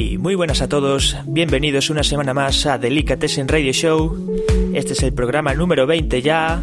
[0.00, 4.38] Hey, muy buenas a todos, bienvenidos una semana más a Delicatessen Radio Show.
[4.72, 6.62] Este es el programa número 20 ya.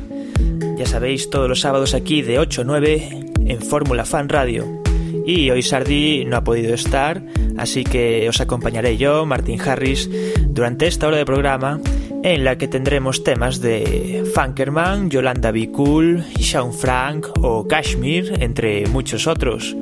[0.77, 3.09] Ya sabéis, todos los sábados aquí de 8 a 9
[3.45, 4.81] en Fórmula Fan Radio.
[5.25, 7.21] Y hoy Sardi no ha podido estar,
[7.58, 10.09] así que os acompañaré yo, Martin Harris,
[10.47, 11.81] durante esta hora de programa
[12.23, 15.72] en la que tendremos temas de Funkerman, Yolanda B.
[15.73, 19.75] Cool, Sean Frank o Kashmir, entre muchos otros.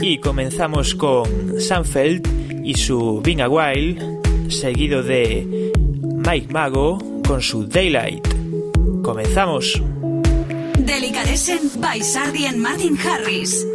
[0.00, 5.70] Y comenzamos con Sanfeld y su Being a Wild, seguido de
[6.26, 8.26] Mike Mago con su Daylight.
[9.02, 9.80] Comenzamos.
[10.78, 13.66] Delicatessen by Sardi and Martin Harris.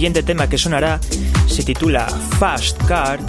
[0.00, 0.98] Siguiente tema que sonará
[1.46, 2.06] se titula
[2.38, 3.20] Fast Car,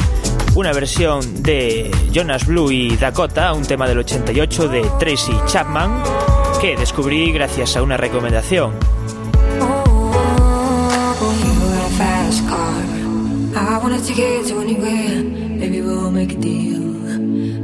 [0.56, 6.02] una versión de Jonas Blue y Dakota, un tema del 88 de Tracy Chapman,
[6.62, 8.72] que descubrí gracias a una recomendación.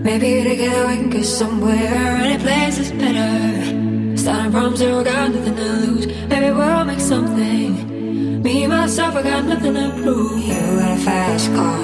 [0.04, 1.78] Maybe together we can get somewhere.
[1.78, 4.18] Any place is better.
[4.18, 6.08] Starting from zero, got nothing to lose.
[6.30, 7.87] Maybe we'll make something.
[8.98, 10.42] Myself, I got nothing to prove.
[10.42, 11.82] You got a fast car.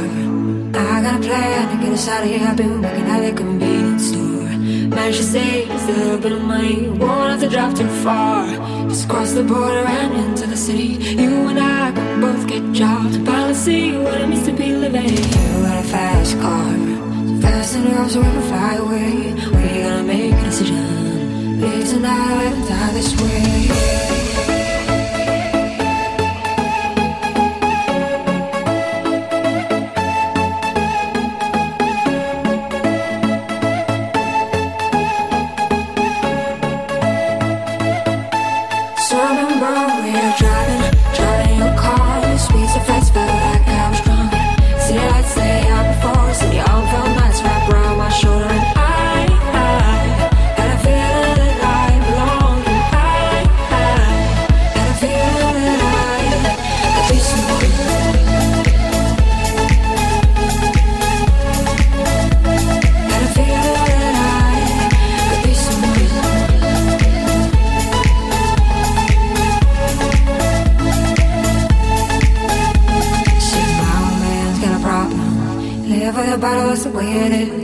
[0.73, 2.39] I got a plan to get us out of here.
[2.41, 4.49] I've been working at the convenience store.
[4.97, 6.89] Managed to save a little bit of money.
[6.89, 8.47] Won't have to drive too far.
[8.89, 10.97] Just cross the border and into the city.
[11.21, 13.15] You and I can both get jobs.
[13.17, 15.07] Finally see what it means to be living.
[15.07, 16.73] You got a fast car.
[17.43, 19.33] Fast enough so we can fly away.
[19.53, 21.61] We gonna make a decision.
[21.61, 24.22] Live tonight, die this way.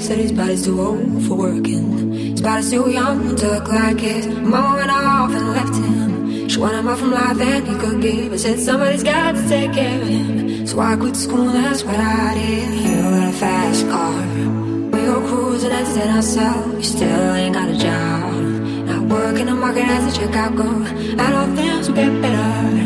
[0.09, 2.13] Body's too old for working.
[2.31, 4.25] His body's too young to look like his.
[4.27, 6.49] mom went off and left him.
[6.49, 8.33] She wanted more from life than he could give.
[8.33, 10.65] I said somebody's got to take care of him.
[10.65, 12.73] So I quit school, that's what I did.
[12.73, 14.21] You got a fast car.
[14.93, 16.75] We go cruising, entertain ourselves.
[16.75, 18.33] You still ain't got a job.
[18.89, 20.87] Not working the market as a checkout girl.
[21.21, 22.77] I know things will get better.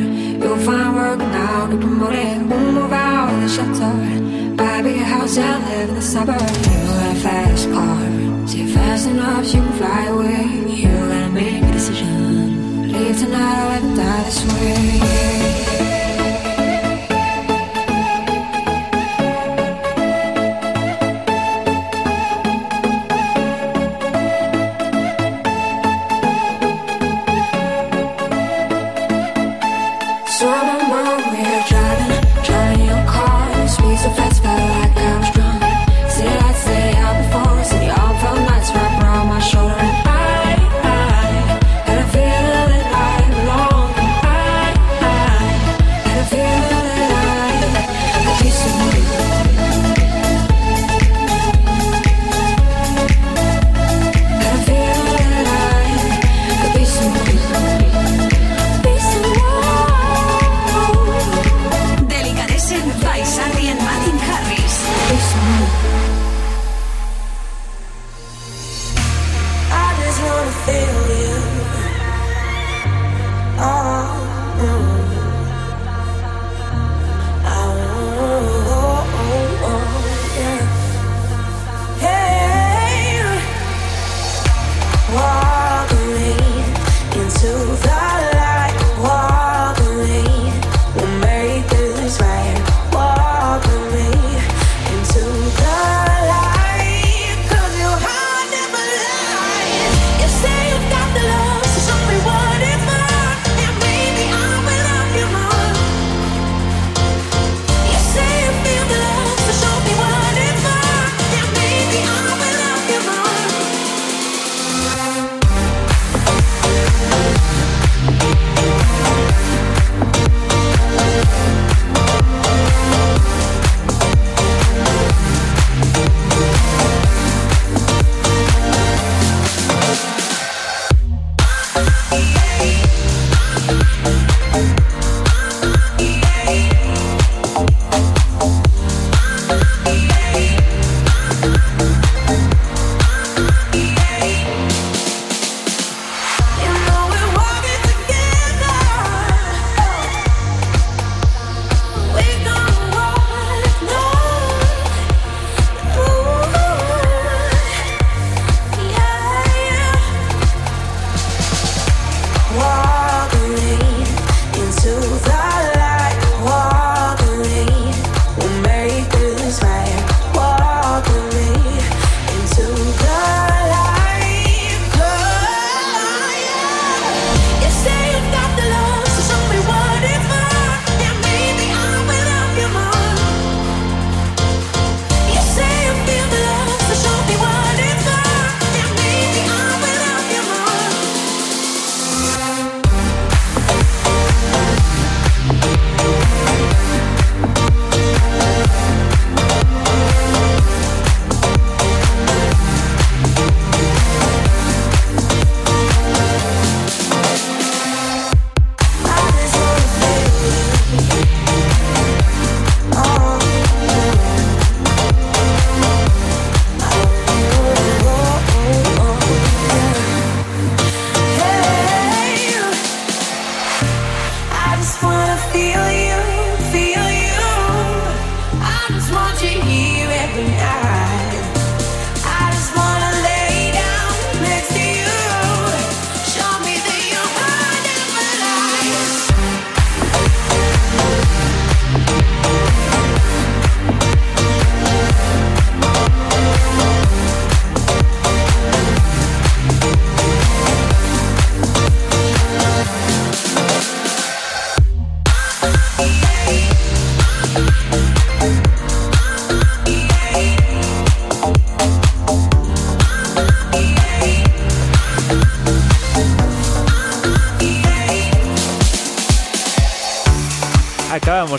[0.44, 2.50] You'll find work now, get promoted.
[2.50, 4.56] We'll move out of the shelter.
[4.58, 6.93] Buy a bigger house and live in the suburbs.
[7.24, 8.48] Fast car.
[8.48, 10.44] Say fast enough you can fly away.
[10.68, 12.92] You gotta make a decision.
[12.92, 15.73] Leave tonight or let die this way.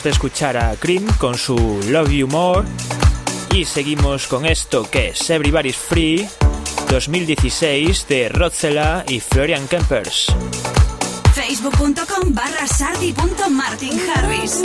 [0.04, 1.56] De escuchar a Cream con su
[1.88, 2.68] Love You More
[3.54, 6.28] y seguimos con esto que es Everybody's Free
[6.90, 10.26] 2016 de Rodzella y Florian Kempers.
[11.32, 14.62] Facebook.com barra sardi.martinharris.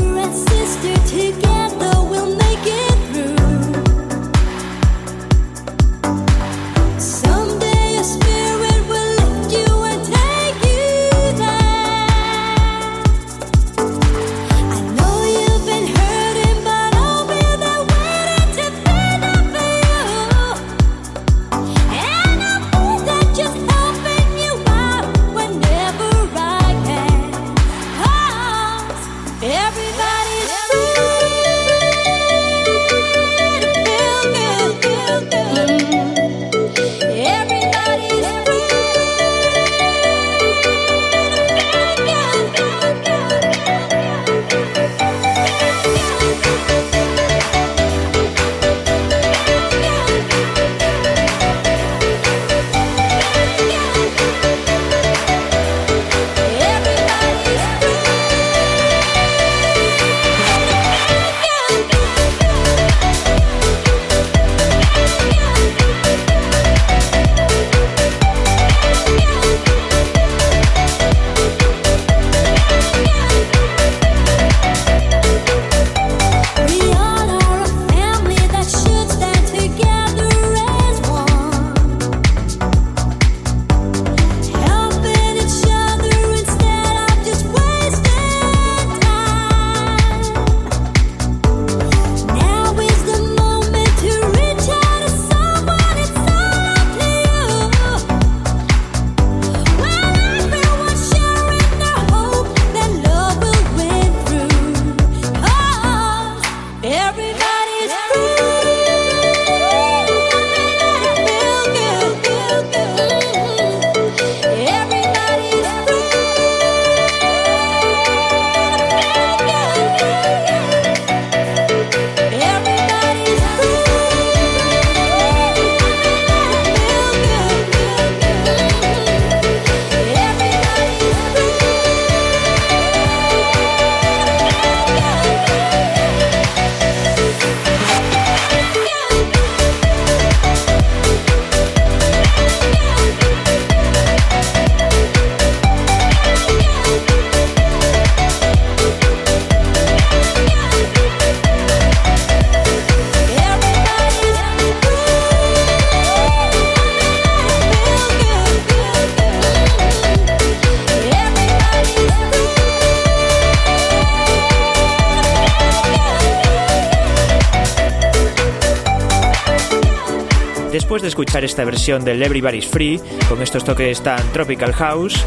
[171.43, 172.99] Esta versión del Everybody's Free,
[173.29, 175.25] con estos toques tan Tropical House,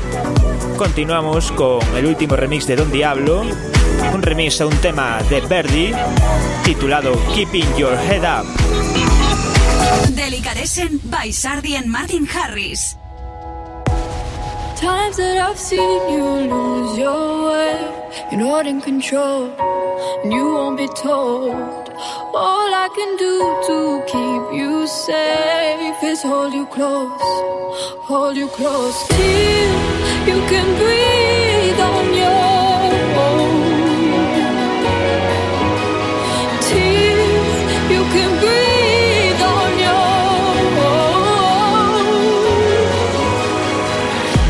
[0.77, 3.42] continuamos con el último remix de Don Diablo,
[4.12, 5.92] un remix a un tema de Verdi
[6.64, 8.46] titulado Keeping Your Head Up.
[10.14, 12.98] Delicatessen by Sardi and Martin Harris.
[14.77, 15.81] Times that I've seen
[16.12, 17.79] you lose your way,
[18.31, 19.51] you're not in control,
[20.22, 21.82] and you won't be told.
[22.35, 27.21] All I can do to keep you safe is hold you close,
[28.09, 29.73] hold you close till
[30.27, 32.40] you can breathe on your
[33.29, 33.75] own.
[36.68, 37.21] Till
[37.92, 40.07] you can breathe on your
[40.88, 41.95] own.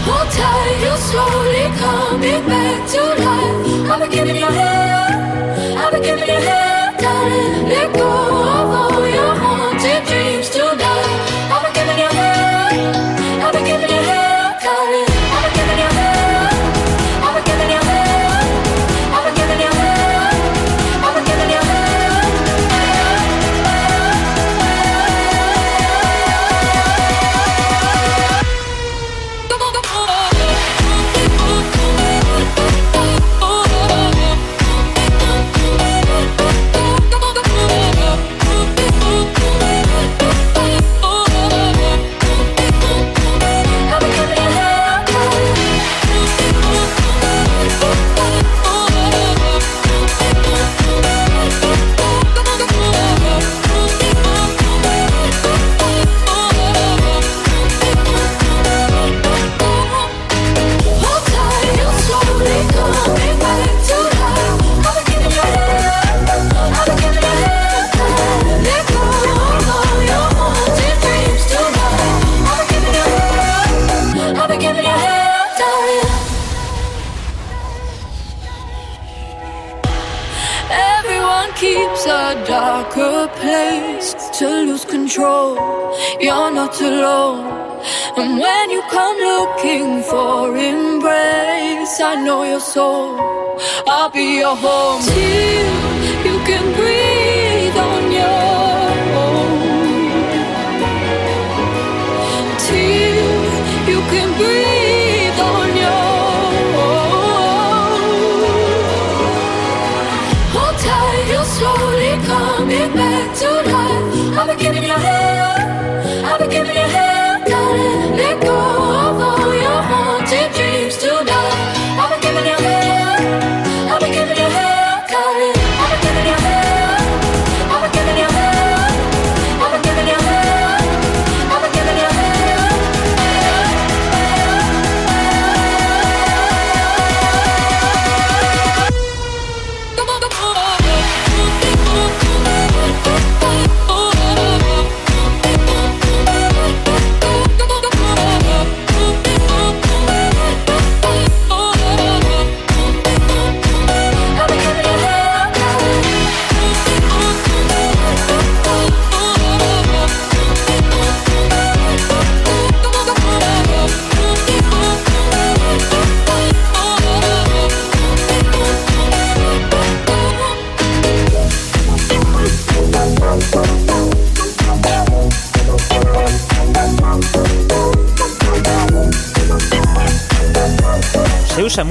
[0.07, 3.59] Hold tight, you're slowly coming back to life.
[3.99, 4.72] Been giving you
[7.25, 8.32] Let go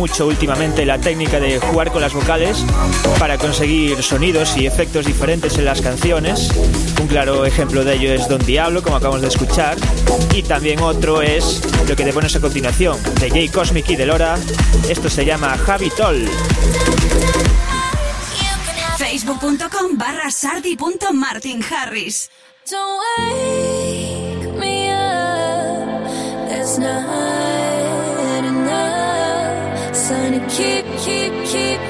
[0.01, 2.65] mucho últimamente la técnica de jugar con las vocales
[3.19, 6.49] para conseguir sonidos y efectos diferentes en las canciones.
[6.99, 9.77] Un claro ejemplo de ello es Don Diablo, como acabamos de escuchar,
[10.33, 14.07] y también otro es lo que te pones a continuación, de Jay Cosmic y de
[14.07, 14.39] Lora.
[14.89, 16.27] Esto se llama Javi Toll.
[18.97, 20.75] Facebook.com barra sardi
[21.69, 22.31] Harris.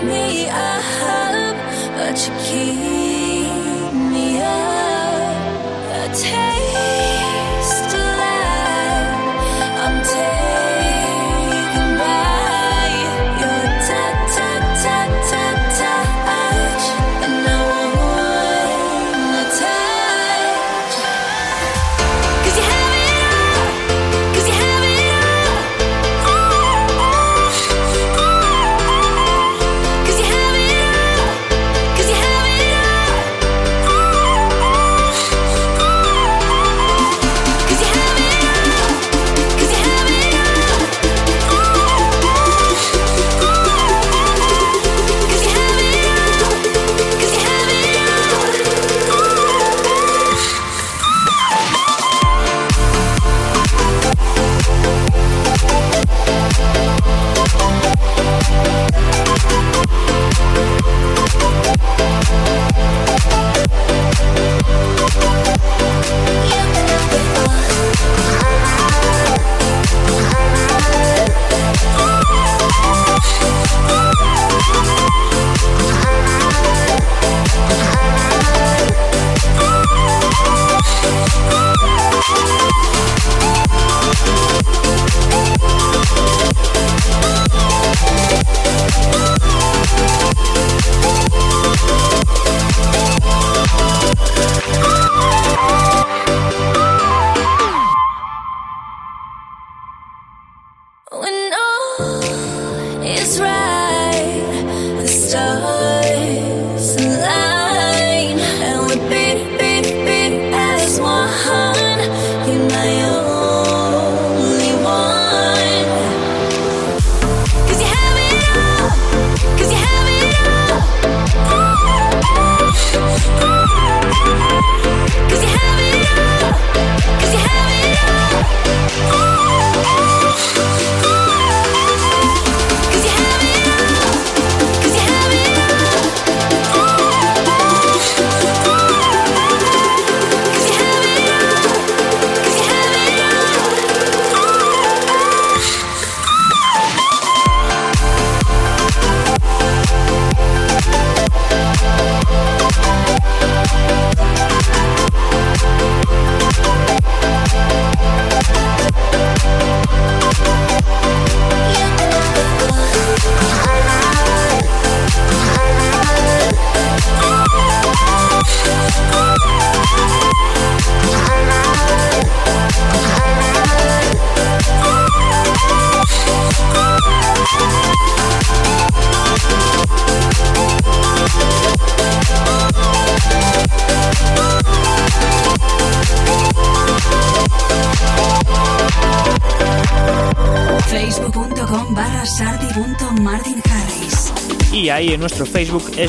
[0.04, 1.56] me up,
[1.96, 2.91] but you keep.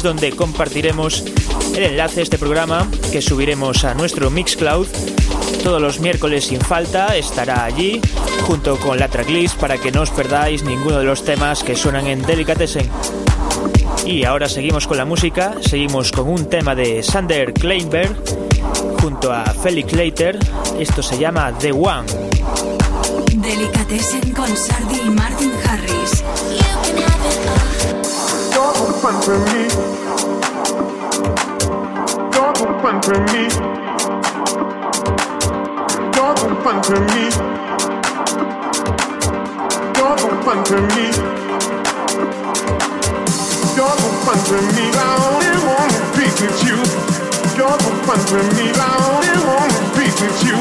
[0.03, 1.25] Donde compartiremos
[1.77, 4.88] el enlace a este programa que subiremos a nuestro Mixcloud
[5.62, 7.17] todos los miércoles sin falta.
[7.17, 8.01] Estará allí
[8.43, 12.07] junto con la tracklist para que no os perdáis ninguno de los temas que suenan
[12.09, 12.91] en Delicatessen.
[14.05, 18.17] Y ahora seguimos con la música, seguimos con un tema de Sander Kleinberg
[19.01, 20.38] junto a Felix Leiter.
[20.79, 22.09] Esto se llama The One.
[23.35, 25.91] Delicatessen con Sardi y Martin Harris.
[29.12, 29.62] Fun for me.
[32.33, 33.42] You're the fun for me.
[36.16, 37.25] You're the fun for me.
[39.96, 41.07] You're the fun for me.
[43.77, 44.85] You're the fun for me.
[44.94, 46.79] I only wanna be with you.
[47.57, 48.66] You're the fun for me.
[48.72, 48.81] I
[49.12, 50.57] only wanna be with you.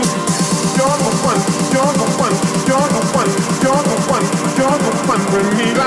[0.76, 1.40] You're the fun.
[1.72, 2.34] You're the fun.
[2.68, 3.28] You're the fun.
[3.64, 4.24] You're the fun.
[4.58, 5.81] You're the fun for me.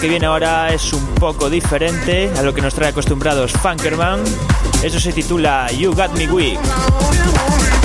[0.00, 4.22] Que viene ahora es un poco diferente a lo que nos trae acostumbrados Funkerman.
[4.82, 7.77] Eso se titula You Got Me Weak.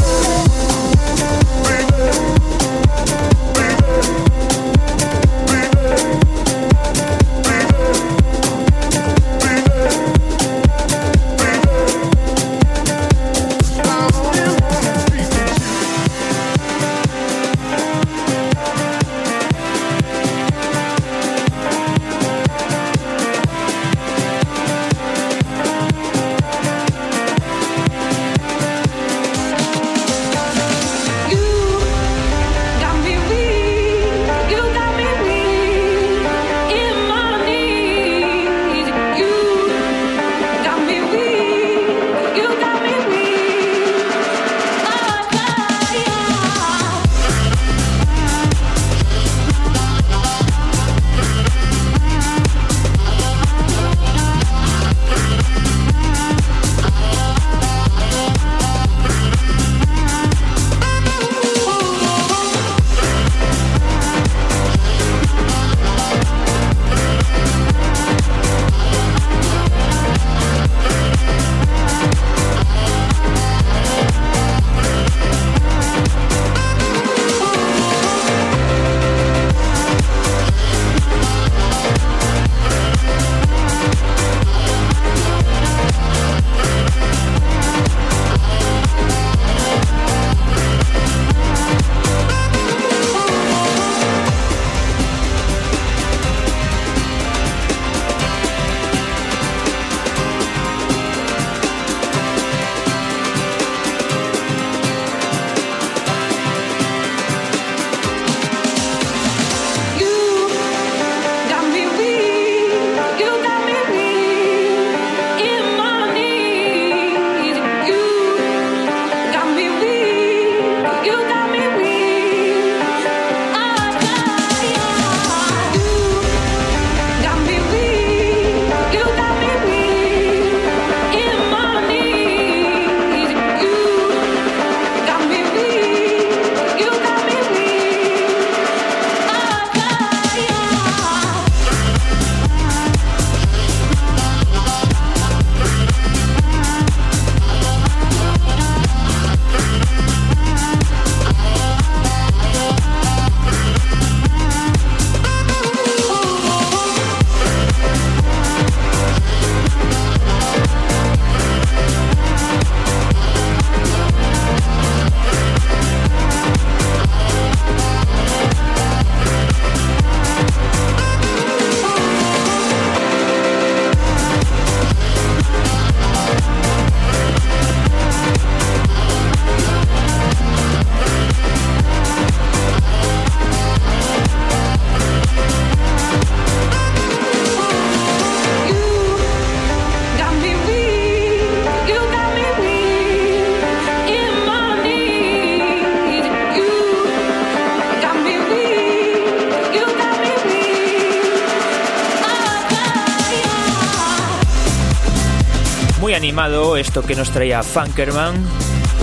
[207.01, 208.35] Que nos traía Funkerman,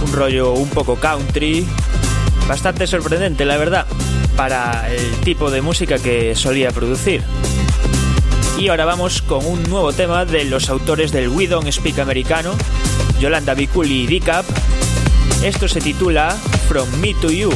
[0.05, 1.67] un rollo un poco country,
[2.47, 3.87] bastante sorprendente la verdad,
[4.37, 7.23] para el tipo de música que solía producir.
[8.59, 12.55] Y ahora vamos con un nuevo tema de los autores del We Don't Speak americano,
[13.19, 14.45] Yolanda Biculi y Dicap.
[15.43, 16.37] Esto se titula
[16.69, 17.51] From Me to You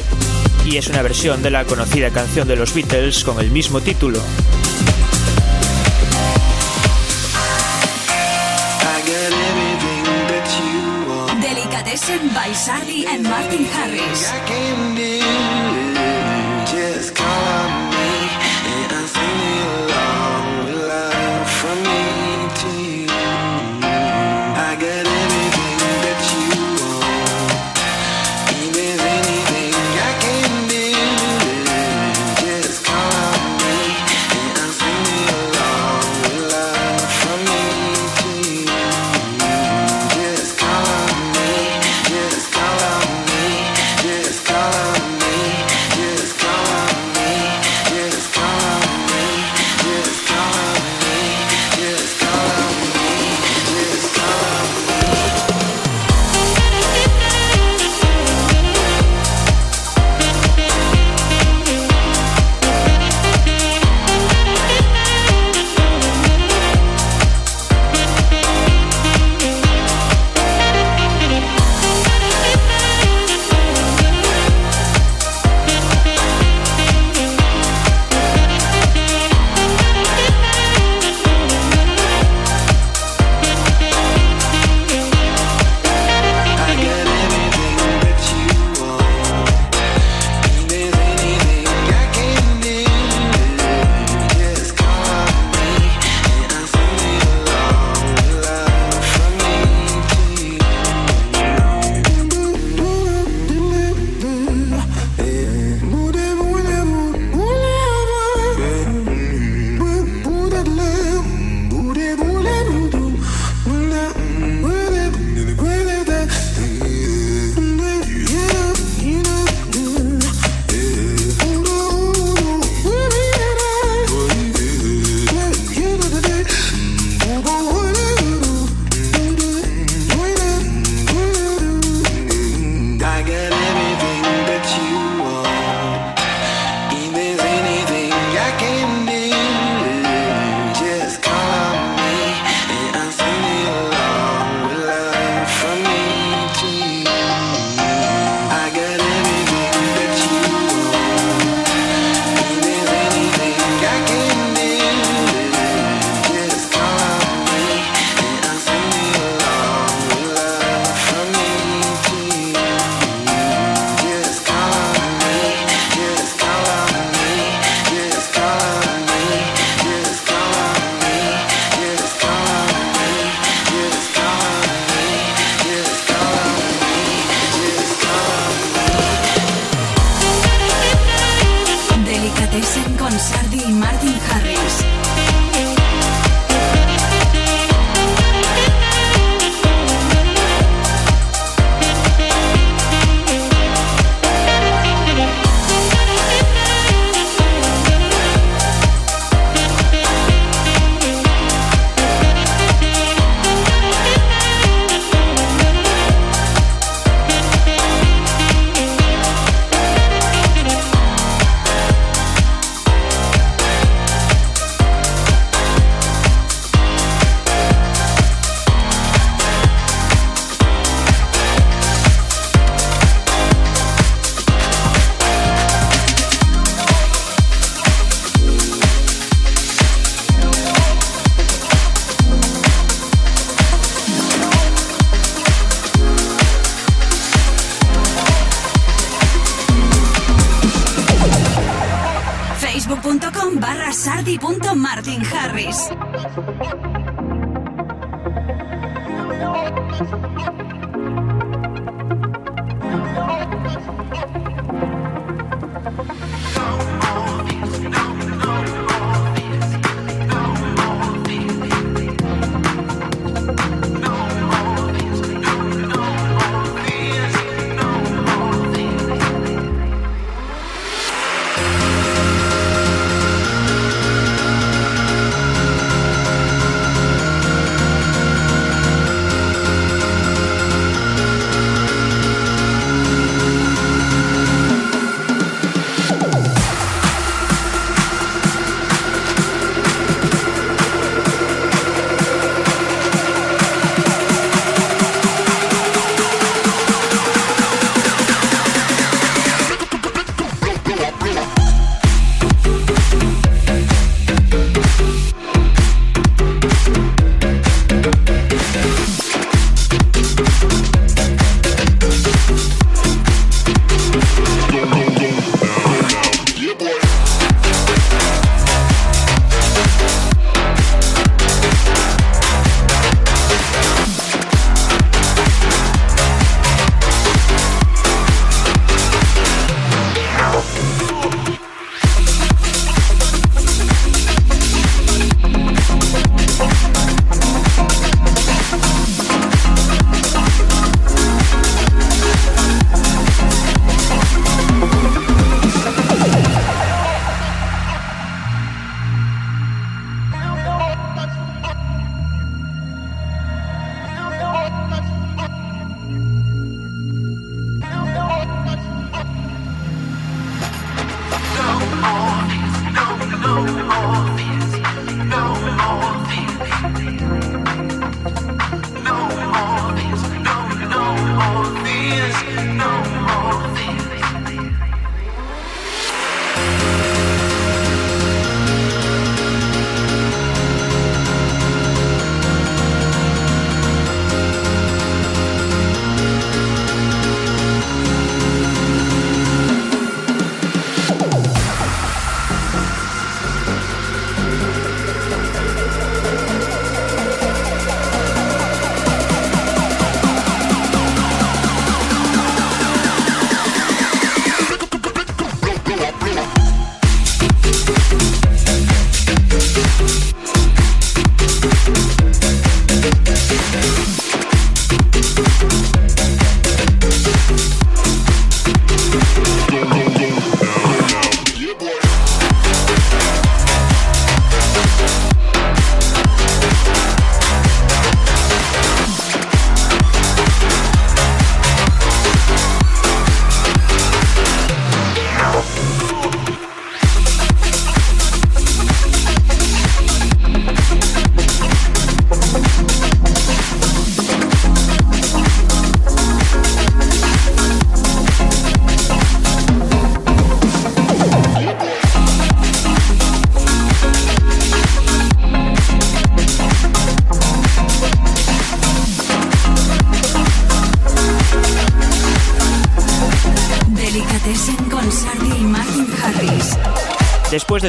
[0.66, 4.20] y es una versión de la conocida canción de los Beatles con el mismo título.
[12.06, 13.64] By Sardi and Martin.
[13.64, 14.28] Harris.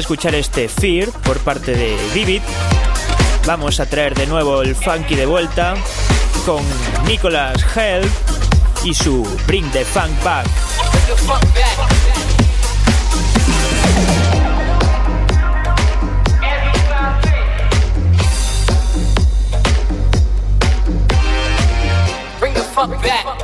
[0.06, 2.40] Escuchar este Fear por parte de Vivid,
[3.44, 5.74] vamos a traer de nuevo el funky de vuelta
[6.44, 6.62] con
[7.08, 8.08] Nicholas Hell
[8.84, 10.46] y su Bring the Funk Back.
[22.38, 23.35] Bring the funk back.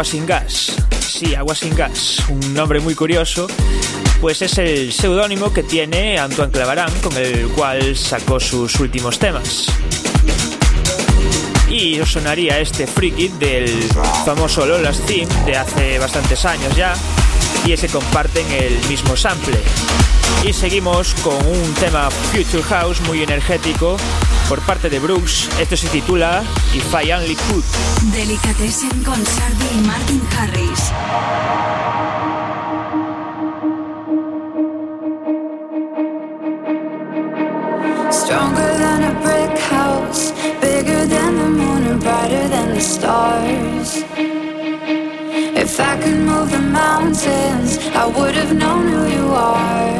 [0.00, 0.72] Agua sin Gas.
[0.98, 3.46] Sí, Agua sin Gas, un nombre muy curioso,
[4.18, 9.66] pues es el seudónimo que tiene Antoine Clavarán con el cual sacó sus últimos temas.
[11.68, 13.68] Y os sonaría este Freak It del
[14.24, 16.94] famoso Lola's Theme de hace bastantes años ya,
[17.66, 19.58] y ese comparten el mismo sample.
[20.46, 23.98] Y seguimos con un tema Future House muy energético
[24.50, 25.48] por parte de Brooks.
[25.60, 26.42] Esto se titula
[26.74, 27.62] If I Only Could.
[28.12, 30.92] Delicatessen con Sardi y Martin Harris.
[38.10, 44.04] Stronger than a brick house, bigger than the moon and brighter than the stars.
[45.54, 49.99] If I could move the mountains, I would have known who you are.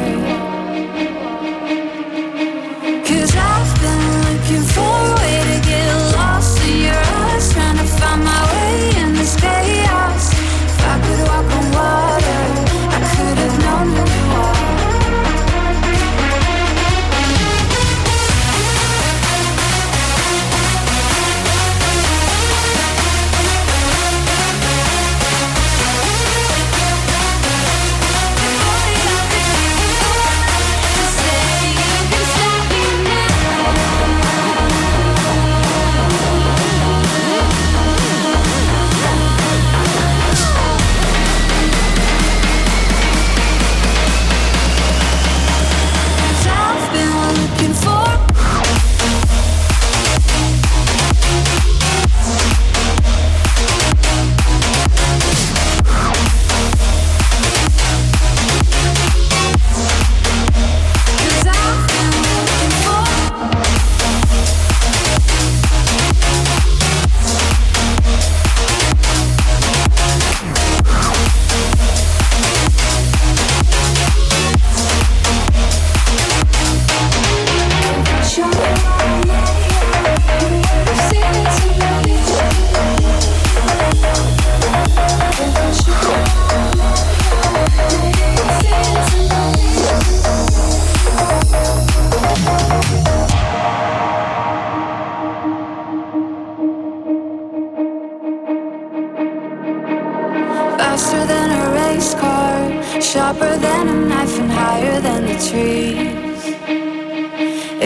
[100.81, 102.57] Faster than a race car,
[102.99, 106.41] sharper than a knife and higher than the trees.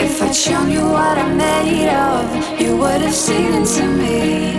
[0.04, 2.24] If I'd shown you what I'm made of,
[2.58, 4.54] you would have seen into me.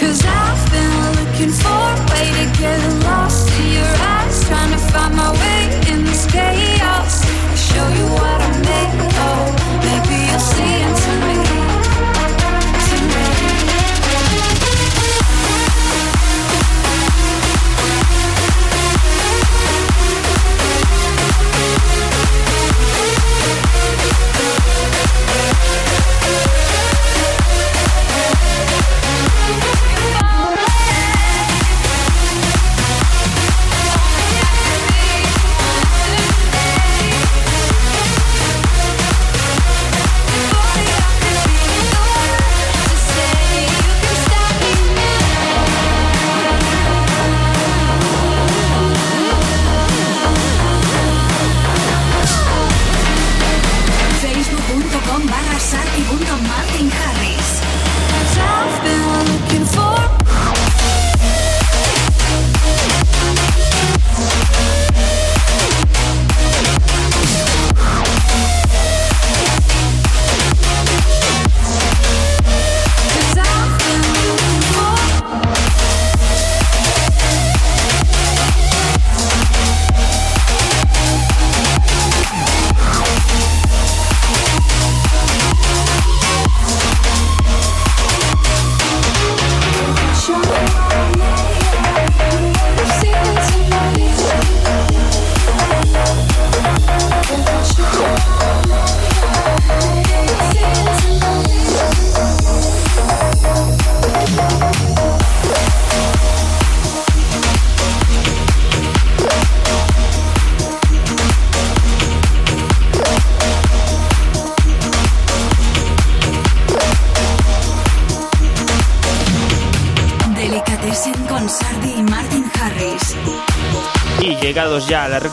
[0.00, 2.02] Cause I've been looking for a
[3.04, 3.52] la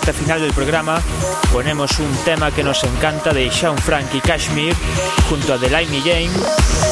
[0.09, 1.01] recta final del programa,
[1.51, 4.73] ponemos un tema que nos encanta de Sean Frank y Kashmir
[5.29, 6.29] junto a Delaney Jane,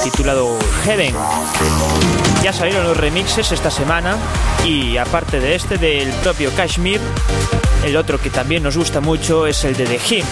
[0.04, 1.16] titulado Heaven.
[2.44, 4.18] Ya salieron los remixes esta semana
[4.66, 7.00] y aparte de este del propio Kashmir,
[7.86, 10.26] el otro que también nos gusta mucho es el de The Him,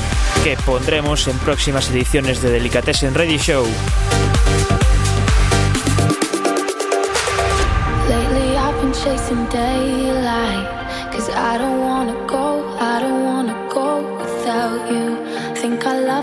[0.44, 3.66] que pondremos en próximas ediciones de Delicatessen Ready Show.
[11.58, 11.95] Don't wanna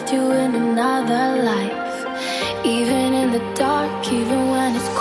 [0.03, 2.65] loved you in another life.
[2.65, 4.92] Even in the dark, even when it's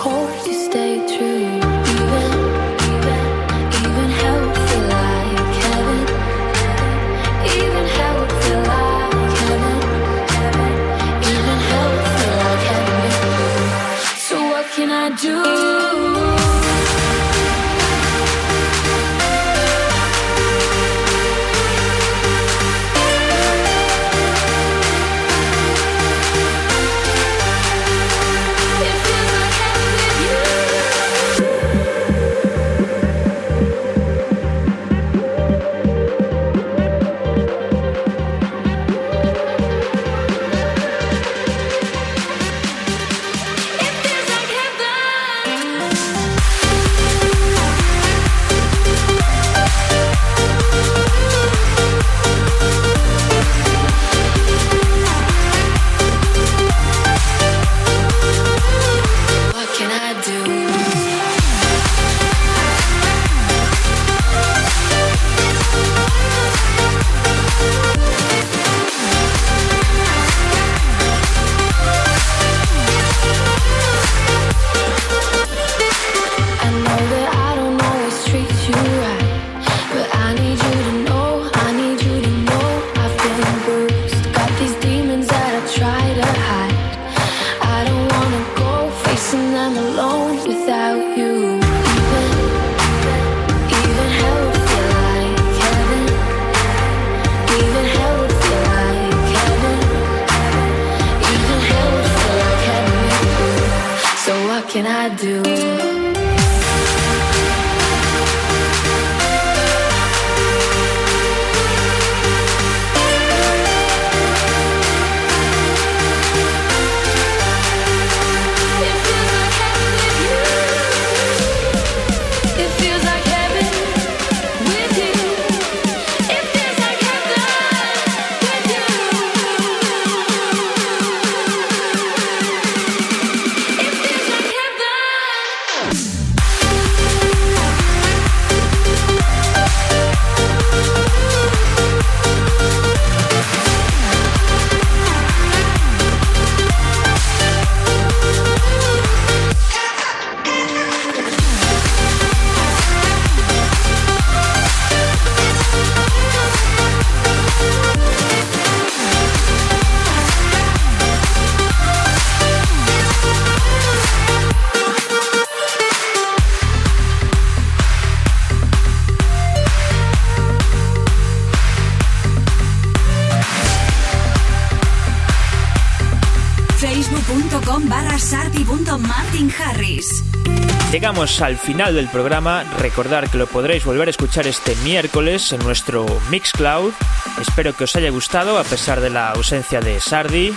[181.12, 182.64] Llegamos al final del programa.
[182.80, 186.94] Recordar que lo podréis volver a escuchar este miércoles en nuestro Mixcloud.
[187.42, 190.54] Espero que os haya gustado a pesar de la ausencia de Sardi.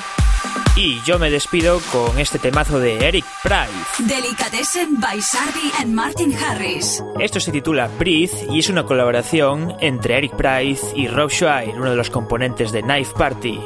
[0.76, 3.72] Y yo me despido con este temazo de Eric Price.
[3.98, 7.02] Delicatessen by Sardi and Martin Harris.
[7.18, 11.90] Esto se titula Breathe y es una colaboración entre Eric Price y Rob Schweir, uno
[11.90, 13.59] de los componentes de Knife Party.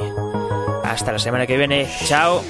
[0.83, 1.87] Hasta la semana que viene.
[2.07, 2.43] Chao.